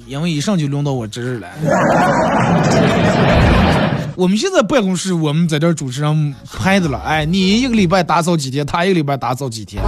[0.05, 1.47] 因为一上就轮到我值日了。
[4.15, 6.99] 我们现在办公室，我们在这主持人拍的了。
[7.05, 9.81] 哎，你一个礼拜打扫几天，他一个礼拜打扫几天。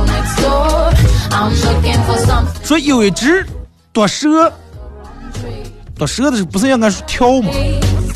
[2.63, 3.45] 说有一只
[3.93, 4.51] 毒蛇，
[5.95, 7.51] 毒蛇的是不是应该是跳吗？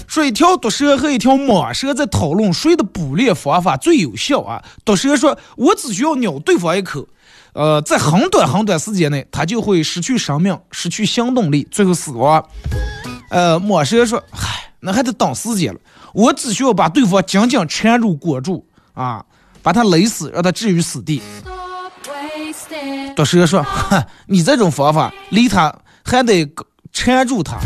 [0.08, 4.64] 说一条毒蛇和一条蟒蛇在讨论谁的捕猎方法最有效啊？
[4.86, 7.06] 毒蛇说：“我只需要咬对方一口，
[7.54, 12.46] 呃，在很短很短时间内，它就会失去生命，失去行动力，最后死亡。”
[13.30, 15.80] 呃，蟒蛇说：“嗨，那还得等时间了。”
[16.14, 19.26] 我只需要把对方紧紧缠住、裹住，啊，
[19.62, 21.22] 把他勒死，让他置于死地。
[23.16, 26.48] 毒蛇说：“哼，你这种方法离他还得
[26.92, 27.58] 缠住他。”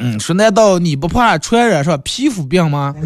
[0.00, 2.94] 嗯，说难道你不怕传染上皮肤病吗？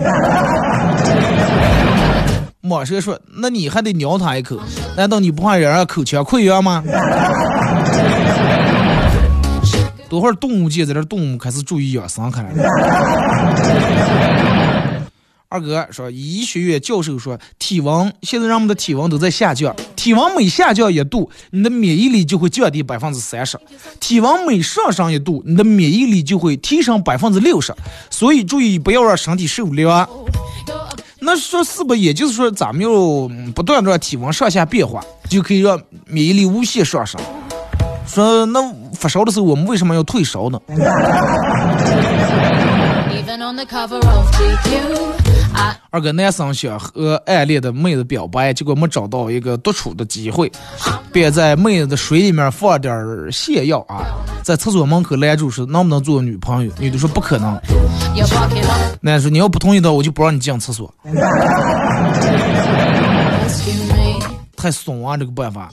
[2.62, 4.56] 蟒蛇说：“那你还得咬他一口，
[4.96, 6.82] 难道你不怕染上口腔溃疡吗？”
[10.08, 12.52] 多会儿动物界在这动物开始注意养生，看来。
[15.52, 23.58] 二哥说，医学院教授说，体温现在人们的体温都在下降，体温每下降一度，你的免疫力就会降低百分之三十；
[24.00, 27.74] 体温每上升一度，你的免疫力就会提升百分之六十。
[28.08, 30.08] 所以注意不要让身体受凉。
[31.20, 32.90] 那说是不，也就是说，咱们要
[33.54, 37.20] 不断的让体温上下变化，就可以让免疫力无限上升。
[38.06, 38.58] 说那
[38.94, 40.58] 发烧的时候，我们为什么要退烧呢？
[45.90, 50.50] 二个男生想和暗恋的妹子表白，结果没找到一个独处的机会，
[51.12, 52.94] 便在妹子的水里面放点
[53.30, 54.02] 泻药啊，
[54.42, 56.72] 在厕所门口拦住说能不能做女朋友？
[56.78, 57.60] 女的说不可能。
[59.00, 60.92] 男说你要不同意的，我就不让你进厕所。
[64.56, 65.70] 太怂啊，这个办法。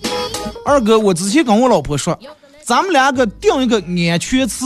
[0.66, 2.18] 二哥，我之前跟我老婆说，
[2.64, 4.66] 咱们两个定一个安全词，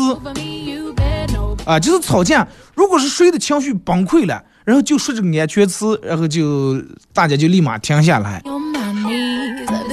[1.66, 6.82] 啊，就是吵架，如果是谁的情绪崩溃了，然后就说这个安全词，然后就
[7.14, 8.42] 大家就立马停下来，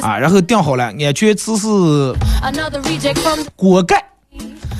[0.00, 1.68] 啊，然后定好了，安全词是
[3.56, 4.00] 锅盖，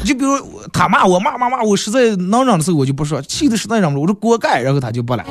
[0.05, 0.39] 就比如
[0.73, 5.25] 他骂我骂骂骂我，实在能忍的时候我就不说，气的实在忍不住，我说锅盖，然后他就不来。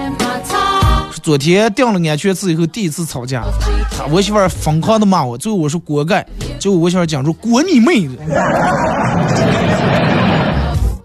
[1.23, 3.43] 昨天定了安全词以后第一次吵架，
[3.97, 6.25] 他我媳妇儿疯狂的骂我，最后我说锅盖，
[6.59, 8.13] 最后我媳妇儿讲出锅你妹的，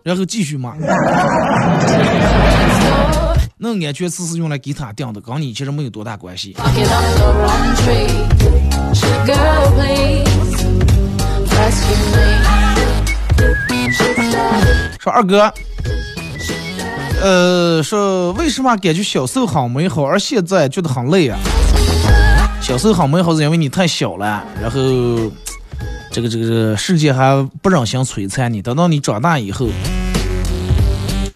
[0.02, 0.74] 然后继续骂。
[3.56, 6.56] 那安全词是用来给他定的，跟你其实没有多大关系。
[14.98, 15.52] 说二哥，
[17.22, 21.38] 呃，说为什么感觉小时候很美好，而现在觉得很累啊？
[22.60, 24.80] 小时候很美好是因为你太小了，然后
[26.10, 28.60] 这个这个这个世界还不忍心摧残你。
[28.60, 29.68] 等到你长大以后，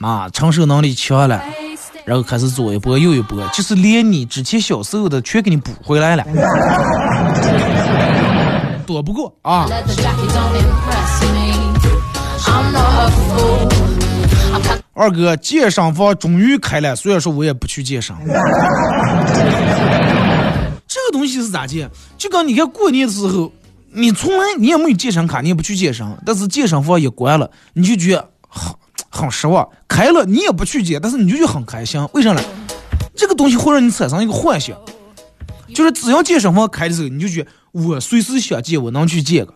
[0.01, 1.43] 啊，承受能力强了，
[2.09, 6.25] 然后开始左一波右一波，就是连你之前小时候的全给你补回来了，
[8.87, 9.69] 躲不过啊。
[14.95, 18.17] 二哥，健身房终于开了，虽然说我也不去健身。
[20.89, 21.91] 这个东西是咋介？
[22.17, 23.53] 就跟你看过年的时候，
[23.93, 28.73] 你从来你也没有健身卡，你也不去健身，但是健身房一关了，你就觉得很
[29.09, 29.69] 很失望。
[29.87, 32.07] 开了你也不去接，但是你就觉很开心。
[32.13, 32.41] 为啥呢？
[33.15, 34.77] 这个东西会让你产生一个幻想，
[35.75, 39.53] 就是只要健身房开的时候，你就觉得我随时想健，我能去健个。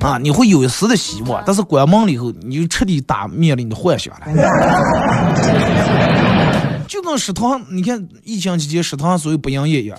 [0.00, 4.26] 啊，你会有一丝的希望，但是关门了以后，你就彻底打灭了你的幻想了。
[6.88, 9.96] 就跟食堂，你看疫情期间食堂所有不营业一样，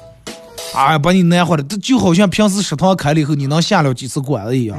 [0.76, 4.78] 啊，把你难活的，这就好像平时食堂开了以后，你能下了几次馆子一样，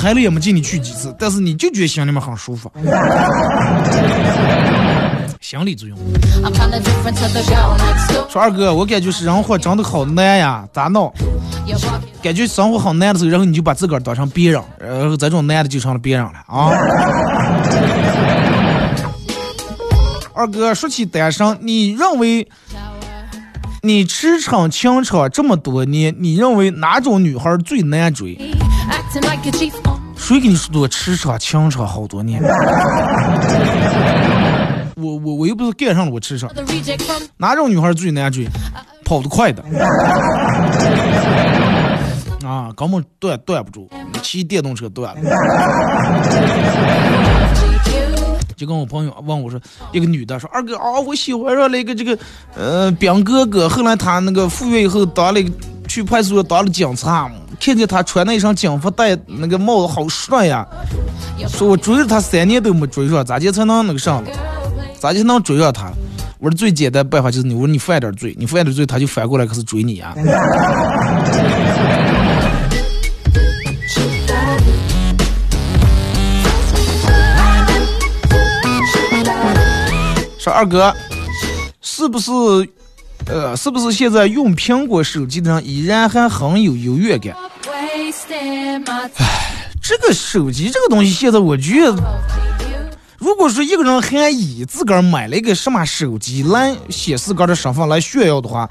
[0.00, 2.72] 开了也没见你去几次，但是你就觉得心里面很舒服，
[5.42, 5.98] 心理作用。
[8.30, 11.12] 说二哥，我感觉是人活真的好难呀，咋弄？
[12.22, 16.70] 感觉生活好难的时候，然后你就把自个儿当成别人，然后这种难的就成了别人了啊。
[20.32, 22.48] 二哥，说起单身，你认为
[23.82, 28.38] 你驰骋情场这么多年，你认为哪种女孩最难追？
[30.16, 32.40] 谁给你说我驰骋情场好多年？
[34.94, 38.46] 我我我又不是赶上了我驰骋，the reject from 哪种女孩最难追？
[39.04, 39.64] 跑得快的。
[42.46, 43.88] 啊，根本断断不住，
[44.22, 45.20] 骑电动车断了。
[48.56, 49.58] 就跟我朋友问我说，
[49.90, 52.16] 一个女的说，二哥啊、我喜欢上了一个这个
[52.54, 55.50] 呃兵哥哥，后来他那个赴约以后当了一个
[55.88, 57.28] 去派出所当了警察，
[57.60, 60.66] 看见他穿那身警服戴那个帽子好帅呀，
[61.46, 64.30] 说我追了他三年都没追上，咋地才能那个上了？
[64.98, 65.92] 咋地才能追上他？
[66.38, 70.14] 我说最简单办法就是你，我说你犯点罪，你犯点罪，他就反过来开始追你呀。
[80.38, 80.94] 说二哥，
[81.82, 82.30] 是不是，
[83.26, 87.34] 呃，是不是现在用苹果手机的人依然还很有优越感
[88.84, 88.84] time.
[89.82, 91.96] 这个手机这个东西，现在我觉得，
[93.18, 98.68] 如果说一个人还以自个儿买了一个什么手机来显示个儿的身份来炫耀的话，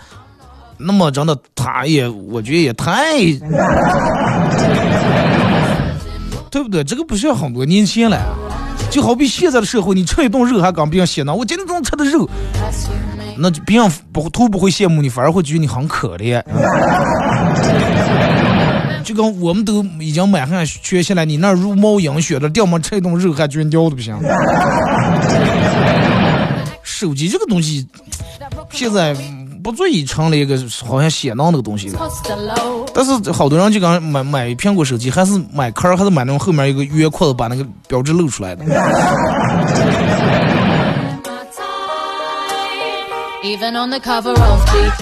[0.77, 3.15] 那么真的他也，我觉得也太，
[6.49, 6.83] 对不对？
[6.83, 8.17] 这个不像很多年前了。
[8.89, 12.27] 就好比现在的社会，你吃一顿肉还跟别人显呢，我今天中午吃的肉.
[13.39, 16.43] 那别人不都不会羡慕你，反而会觉得你很可怜。
[19.03, 24.15] 就跟我们都已经满汉全席了，你那如猫饮血的，掉么吃一顿肉还觉得尿的不行。
[26.83, 27.87] 手机这个东西，
[28.71, 29.15] 现在
[29.63, 31.99] 不足以成了一个好像显能的东西了。
[32.93, 38.63] 但是好多人就刚买买苹果手机，还是买壳，还是买那种后面一个圆框子，把那个标志露出来的。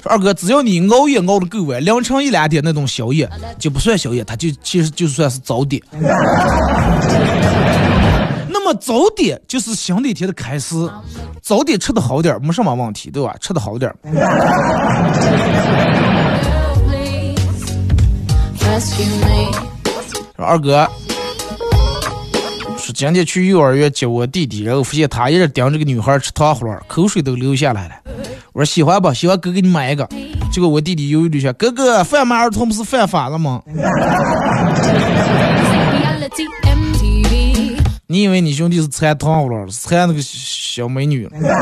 [0.03, 3.27] 二哥，只要你熬夜熬的够晚，凌晨一两点那种宵夜
[3.57, 5.81] 就不算宵夜，它就其实就算是早点。
[8.47, 10.75] 那么早点就是新的一天的开始，
[11.41, 13.35] 早点吃的好点没什么问题，对吧？
[13.41, 13.91] 吃的好点
[20.35, 20.87] 二哥，
[22.77, 27.95] 说今天去幼儿园接我弟弟，然后发现他一直盯着个女孩吃糖葫芦，口水都流下来了。
[28.57, 29.13] 我说喜欢不？
[29.13, 30.09] 喜欢哥给你买一个。
[30.51, 33.61] 结果我弟弟犹豫了一下，哥哥，贩卖儿童不是犯法了吗？
[38.07, 41.47] 你以为你兄弟是馋糖葫芦，是馋那个小美女 time.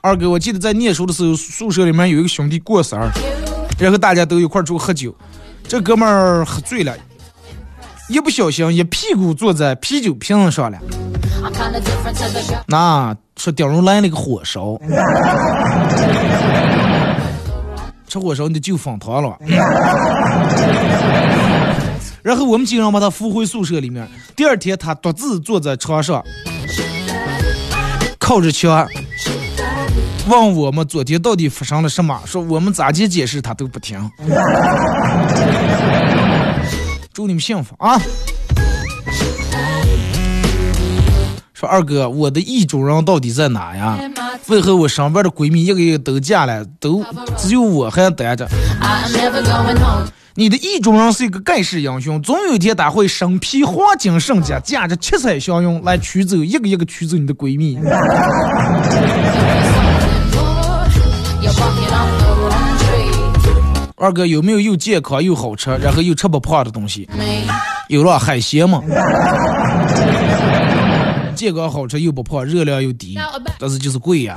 [0.00, 3.10] 二哥，我记得在念书的时候，宿舍里面有一个兄弟过生日，
[3.80, 5.12] 然后大家都一块儿出去喝酒，
[5.66, 6.94] 这哥们儿喝醉了，
[8.08, 10.78] 一不小心一屁股坐在啤酒瓶上了。
[12.66, 14.78] 那说顶上来了个火烧，
[18.06, 19.36] 吃火烧你得就放糖了。
[22.22, 24.08] 然后我们几个人把他扶回宿舍里面。
[24.34, 26.22] 第二天他独自坐在床上，
[28.18, 28.88] 靠着墙，
[30.28, 32.20] 问我们昨天到底发生了什么。
[32.24, 34.10] 说我们咋去解释他都不听。
[37.16, 37.98] 祝你们幸福啊！
[41.54, 43.98] 说二哥，我的意中人到底在哪呀？
[44.48, 47.02] 为何我身边的闺蜜一个一个都嫁了，都
[47.38, 48.46] 只有我还待着？
[50.34, 57.78] 你的意中人是一个盖世英雄，总有一天他会身披黄金圣甲，驾着七彩祥云来取走一个一个取走你的闺蜜。
[63.96, 67.08] 二哥有没有又健康又好吃，然后又吃不胖的东西？
[67.88, 68.82] 有了，海鲜嘛。
[71.34, 73.18] 健康好吃又不胖，热量又低，
[73.58, 74.36] 但是就是贵呀。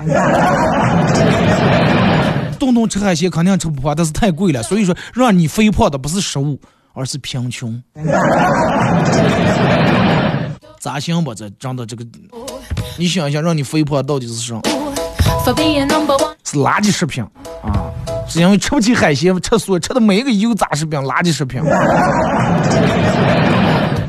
[2.58, 4.64] 顿顿吃海鲜肯定吃不胖，但是太贵了。
[4.64, 6.58] 所以说，让你肥胖的不是食物，
[6.94, 7.84] 而是贫穷。
[10.80, 11.34] 咋想吧？
[11.36, 12.06] 这真的这个，
[12.98, 14.62] 你想一下，让你肥胖到底是什么？
[16.44, 17.30] 是垃圾食品啊！
[18.30, 21.60] 是因为吃不起海鲜，吃素，吃的每一个油炸食品，垃圾食品。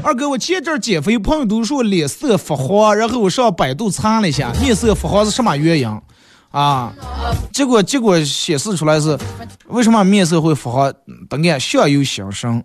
[0.02, 6.00] 二哥，我前阵儿减肥，朋友都说脸色发黄，然后我上百度查了一下，面色发黄是什么原因？
[6.50, 6.92] 啊，
[7.52, 9.16] 结果结果显示出来是，
[9.68, 10.92] 为什么面色会发黄？
[11.28, 12.62] 答案相由心生。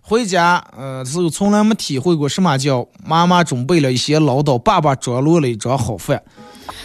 [0.00, 6.22] 回家，呃，是从来没体会过什么叫妈妈准备了一些唠叨，爸爸张罗了一桌好饭。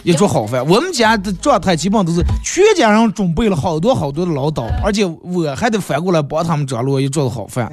[0.04, 7.72] 一桌好饭，我们家的状态基本都是全家人准备了好多好多的唠叨，而且我还得反过来帮他们张罗一桌子好饭。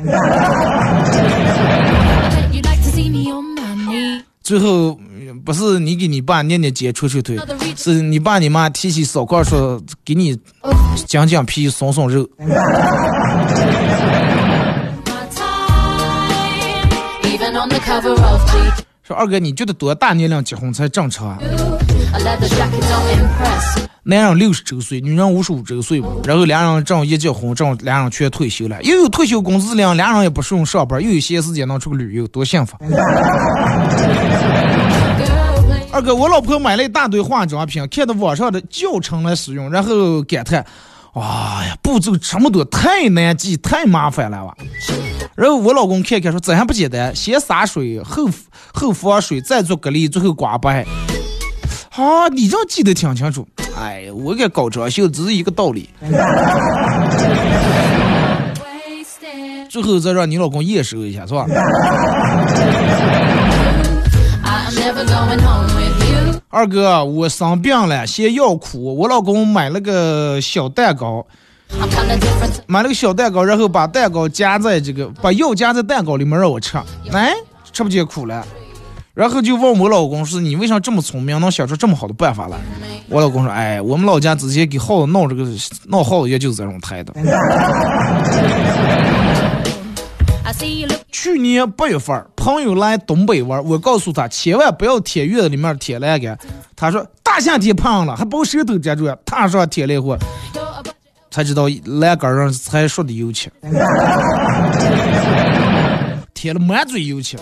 [4.42, 4.98] 最后
[5.44, 7.38] 不是你给你爸捏捏肩、捶捶腿，
[7.76, 10.38] 是你爸你妈提起手块说给你
[11.06, 12.26] 讲讲皮、松松肉。
[19.02, 21.38] 说二哥，你觉得多大年龄结婚才正常啊？
[24.04, 32.74] 男人六十周岁，女人五十五周岁然后两人正一结婚，正两人全退休了，又有退休工资领，俩人也不用上班，又有闲时间能出去旅游，多幸福！
[35.92, 40.64] 二哥，我老婆买了一大堆化妆品，看到网上的教程来使用，然后感叹：
[41.12, 44.56] 哎呀，步骤这么多，太难记，太麻烦了哇！
[45.36, 48.26] 然后我老公看看说：这还不简单，先洒水，后
[48.72, 50.86] 后防水，再做隔离，最后刮白。
[51.96, 53.46] 啊，你这记得挺清楚。
[53.76, 55.88] 哎呀，我给搞装修只是一个道理。
[59.68, 61.44] 最后再让你老公验收一下，是吧？
[66.48, 68.96] 二哥，我生病了，先药苦。
[68.96, 71.26] 我老公买了个小蛋糕，
[72.66, 76.78] 买了个小蛋糕，然后把蛋糕夹在这个，把药夹在蛋糕里面让我吃。
[77.12, 77.34] 哎，
[77.70, 78.46] 吃不见苦了。
[79.18, 82.56] 然后就问我老公说：“你为啥这么聪明，能想出这么好的办法来？”
[83.10, 85.44] 我老公说：“哎，我们老家之前给耗子闹这个
[85.86, 87.12] 闹耗子，也就是这种态度。”
[91.10, 96.38] 去年八月份，朋友来东北玩，我告诉他千万不要贴院子里面贴栏杆。
[96.76, 100.16] 他说：“大夏天胖了，还把舌头粘住，踏上贴来货，
[101.28, 103.50] 才知道栏杆上才说的油漆，
[106.32, 107.36] 贴了满嘴油漆。”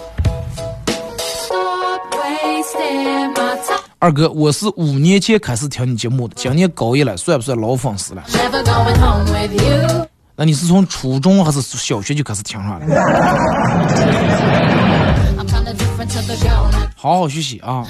[3.98, 8.22] 二哥，我是五年前开始听你节目的，今年高一了，算不算老粉丝了？
[10.36, 12.86] 那你是从初中还是小学就开始听上了？
[16.94, 17.86] 好好学习啊！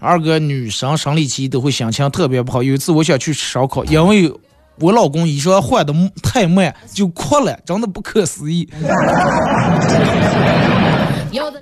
[0.00, 2.62] 二哥，女生生理期都会心情特别不好。
[2.62, 4.32] 有一次我想去吃烧烤，因为
[4.80, 8.68] 我老公衣裳换的太慢，就哭了，真的不可思议。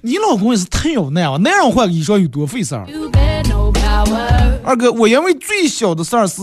[0.02, 1.36] 你老公也是太有耐啊！
[1.38, 2.86] 男人换衣裳有多费事儿？
[4.64, 6.42] 二哥，我因为最小的事儿是，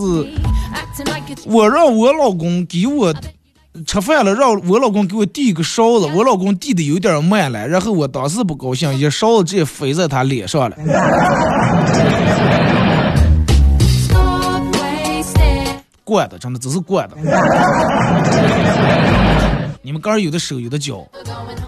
[1.44, 3.14] 我让我老公给我
[3.86, 10.76] 吃饭了，让我老公给我递一个勺子，我老公递的有点慢了，然后我当时不高兴，一勺子直接飞在他脸上了。
[16.04, 17.16] 惯的，真的只是惯的。
[19.86, 21.06] 你们哥有的手有的脚，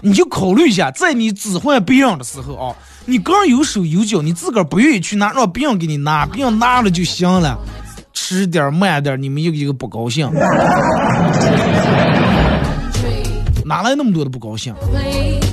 [0.01, 7.57] 你就考虑一下，在你置换别人的时候啊，你哥有手有脚，你自个儿不愿意去拿，让别人给你拿，别人拿了就行了。
[8.11, 10.29] 吃点慢点，你们一个一个不高兴，
[13.63, 14.75] 哪来那么多的不高兴？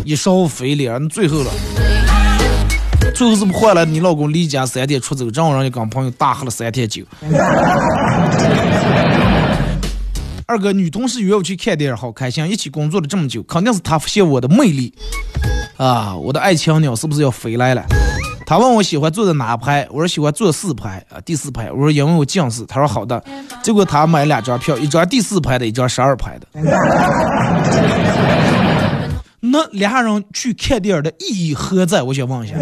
[0.04, 1.50] 一勺肥脸，最后了，
[3.14, 7.04] 最后是不换了你老公离家三天出走，正好让你跟朋友大喝了三天酒。
[10.48, 14.94] 二哥，女同事约我去看电影，好开心，一起工作了这么久，肯定是她发现我的魅力
[15.76, 16.14] 啊！
[16.16, 17.84] 我的爱情鸟是不是要飞来了？
[18.46, 21.72] 她问我喜欢坐在哪排，我说喜欢坐四排啊，第四排。
[21.72, 23.20] 我说因为我近视，她说好的。
[23.60, 26.46] 结果她买两张票，一张第四排的，一张十二排的。
[29.40, 32.04] 那俩人去看电影的意义何在？
[32.04, 32.54] 我想问一下，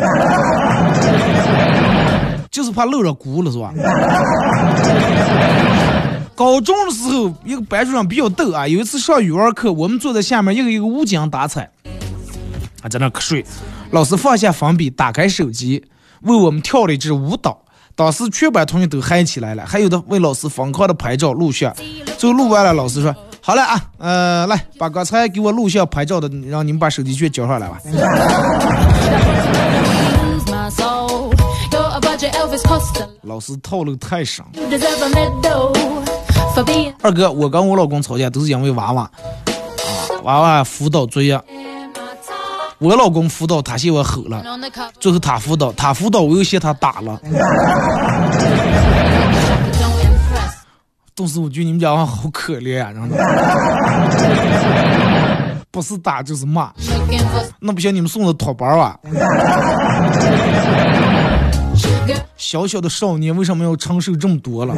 [2.50, 3.74] 就是怕露着骨了是吧？
[6.34, 11.70] 高中的时候，一个班主任比较逗啊，有一次上语文课，我们坐在下面，一个一个无精打采，
[12.82, 13.44] 啊，在那瞌睡。
[13.90, 15.84] 老师放下粉笔，打开手机，
[16.22, 17.60] 为我们跳了一支舞蹈。
[17.94, 21.72] 当时全班同学都嗨起来了，还有的为老师疯狂的拍照录像。
[22.18, 27.78] 最后录完了，老师说：“好了啊，呃，来把刚才给我录像拍照的，让你们把手机全交上来吧。”
[33.22, 34.44] 老师套路太深。
[37.02, 39.10] 二哥，我跟我老公吵架都是因为娃娃，啊
[40.22, 41.40] 娃娃辅导作业。
[42.78, 44.42] 我老公辅导，他嫌我吼了，
[45.00, 47.18] 最后他辅导，他辅导我又嫌他打了。
[51.14, 53.16] 当时我觉得你们家娃好可怜呀，真的，
[55.70, 56.72] 不是打就是骂。
[57.60, 58.98] 那不行，你们送的托班啊。
[62.36, 64.74] 小小的少年为什么要承受这么多了？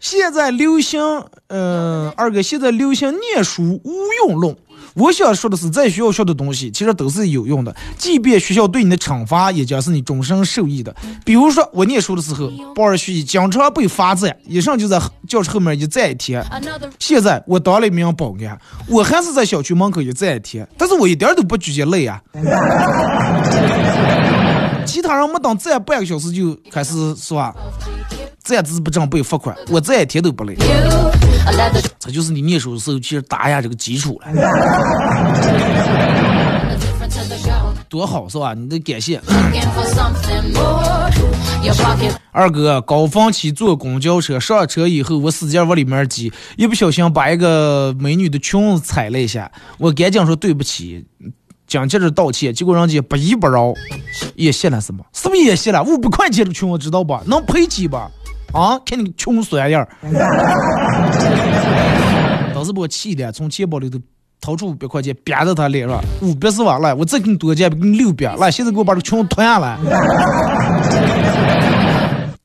[0.00, 1.00] 现在流行，
[1.48, 4.54] 呃，二哥，现在流行念书无用论。
[4.94, 10.94] 我想说的是，在学校学的东西其实都是有用的，即便学校对你的惩罚，也将是你终身受益的。
[11.24, 14.98] 比如说，我念书的时候，不儿学习经常被罚站，一上就在
[15.28, 16.42] 教室后面一站一天。
[16.98, 18.58] 现在我当了一名保安，
[18.88, 22.22] 我还是在小区门口一站一天，但是我一点都不觉得累啊。
[24.86, 27.54] 其他人没等站半个小时就开始是吧？
[28.44, 30.56] 站姿不正被罚款，我站一天都不累。
[31.98, 34.28] 这就是你念书的时候其实打下这个基础了，
[37.88, 38.54] 多好是吧？
[38.54, 39.20] 你得感谢。
[42.30, 51.04] 二哥，高峰期坐公交车，上车以后我使劲往里面挤，一不小心把一个美女的裙子踩了一下，我赶紧说对不起，
[51.66, 53.74] 紧接着道歉，结果人家不依不饶，
[54.34, 55.04] 也谢了什么？
[55.12, 55.82] 是不是也谢了？
[55.82, 57.22] 五百块钱的裙我知道吧？
[57.26, 58.10] 能赔几吧？
[58.52, 58.78] 啊！
[58.86, 59.86] 看你穷酸样，
[62.54, 63.98] 当时 把我气的，从钱包里头
[64.40, 66.00] 掏出五百块钱，扁在他脸上。
[66.22, 68.36] 五百是完了，我再给你多加，给你六百。
[68.36, 69.76] 来，现在给我把这穷脱下来。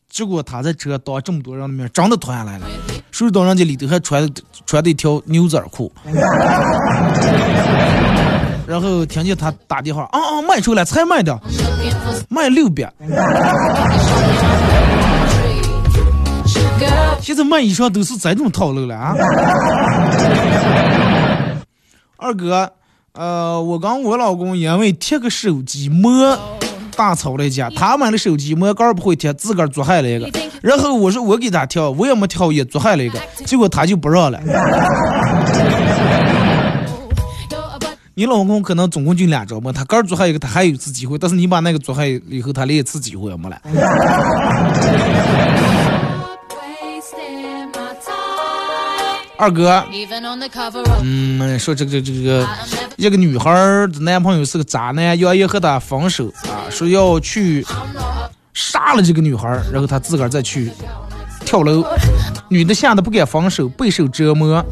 [0.09, 2.65] 结果他在车当这么多人的面，真的脱下来了。
[3.11, 4.30] 谁知道人家里头还穿
[4.65, 5.89] 穿的一条牛仔裤。
[8.72, 11.38] 然后听见他打电话，啊啊，卖出来才卖的，
[12.30, 12.89] 卖六百。
[17.19, 19.13] 现在卖衣裳都是这种套路了啊！
[22.15, 22.72] 二哥，
[23.11, 26.39] 呃，我跟我老公因为贴个手机膜
[26.95, 27.69] 大吵了一架。
[27.72, 30.32] 他买的手机膜盖不会贴，自个儿做坏了一个。
[30.61, 33.19] 然后我说我给他挑，我也没挑，也做坏了一个。
[33.45, 34.39] 结果他就不让了。
[38.14, 41.18] 你老公可能总共就两招嘛，他刚做坏一个，他还有一次机会。
[41.18, 43.57] 但是你把那个做坏以后，他连一次机会也没了。
[49.38, 49.84] 二哥，
[51.01, 52.45] 嗯，说这个这个
[52.97, 53.49] 一个女孩
[53.88, 57.66] 的男朋友是个渣男，要要和她分手啊，说要去
[58.53, 60.70] 杀了这个女孩，然后他自个儿再去
[61.52, 61.84] 跳楼。
[62.47, 64.64] 女的吓得不敢放手，备受折磨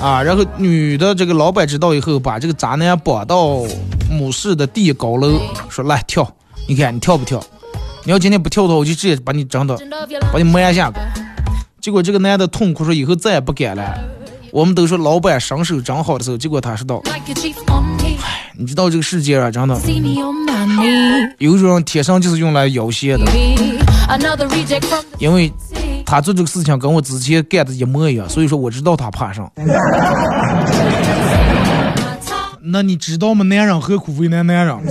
[0.00, 0.20] 啊。
[0.20, 3.60] 然后女的这个老板知道以后，把这个渣男绑到
[4.10, 6.28] 母市的第一高楼，说来跳，
[6.68, 7.40] 你看你跳不跳？
[8.04, 9.78] 你要今天不跳的话，我就直接把你整的，
[10.32, 10.92] 把你埋下。
[11.80, 13.94] 结果这个男的痛苦说：“以后再也不敢了。”
[14.52, 17.22] 我们都说老板身手真好的时候，结果他说道：“唉，
[18.58, 19.80] 你知道这个世界啊，真的
[21.38, 23.24] 有一种人天生就是用来要挟的，
[25.18, 25.50] 因为
[26.04, 29.50] 他做这个事情跟我之前干的一模一样，所以说我知道他怕上。
[32.64, 33.44] 那你知道吗？
[33.44, 34.76] 男人何苦为难男人？”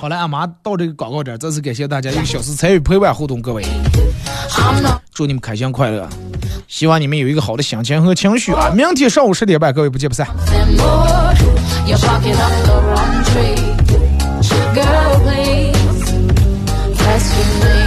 [0.00, 3.64] 好了，俺妈到这个广告点，再次感谢大家一个小时参与陪伴互动，各位，
[5.12, 6.08] 祝你们开心快乐，
[6.68, 8.70] 希望你们有一个好的心情和情绪啊！
[8.74, 10.26] 明天上午十点半，各位不见不散。
[17.18, 17.77] escalate.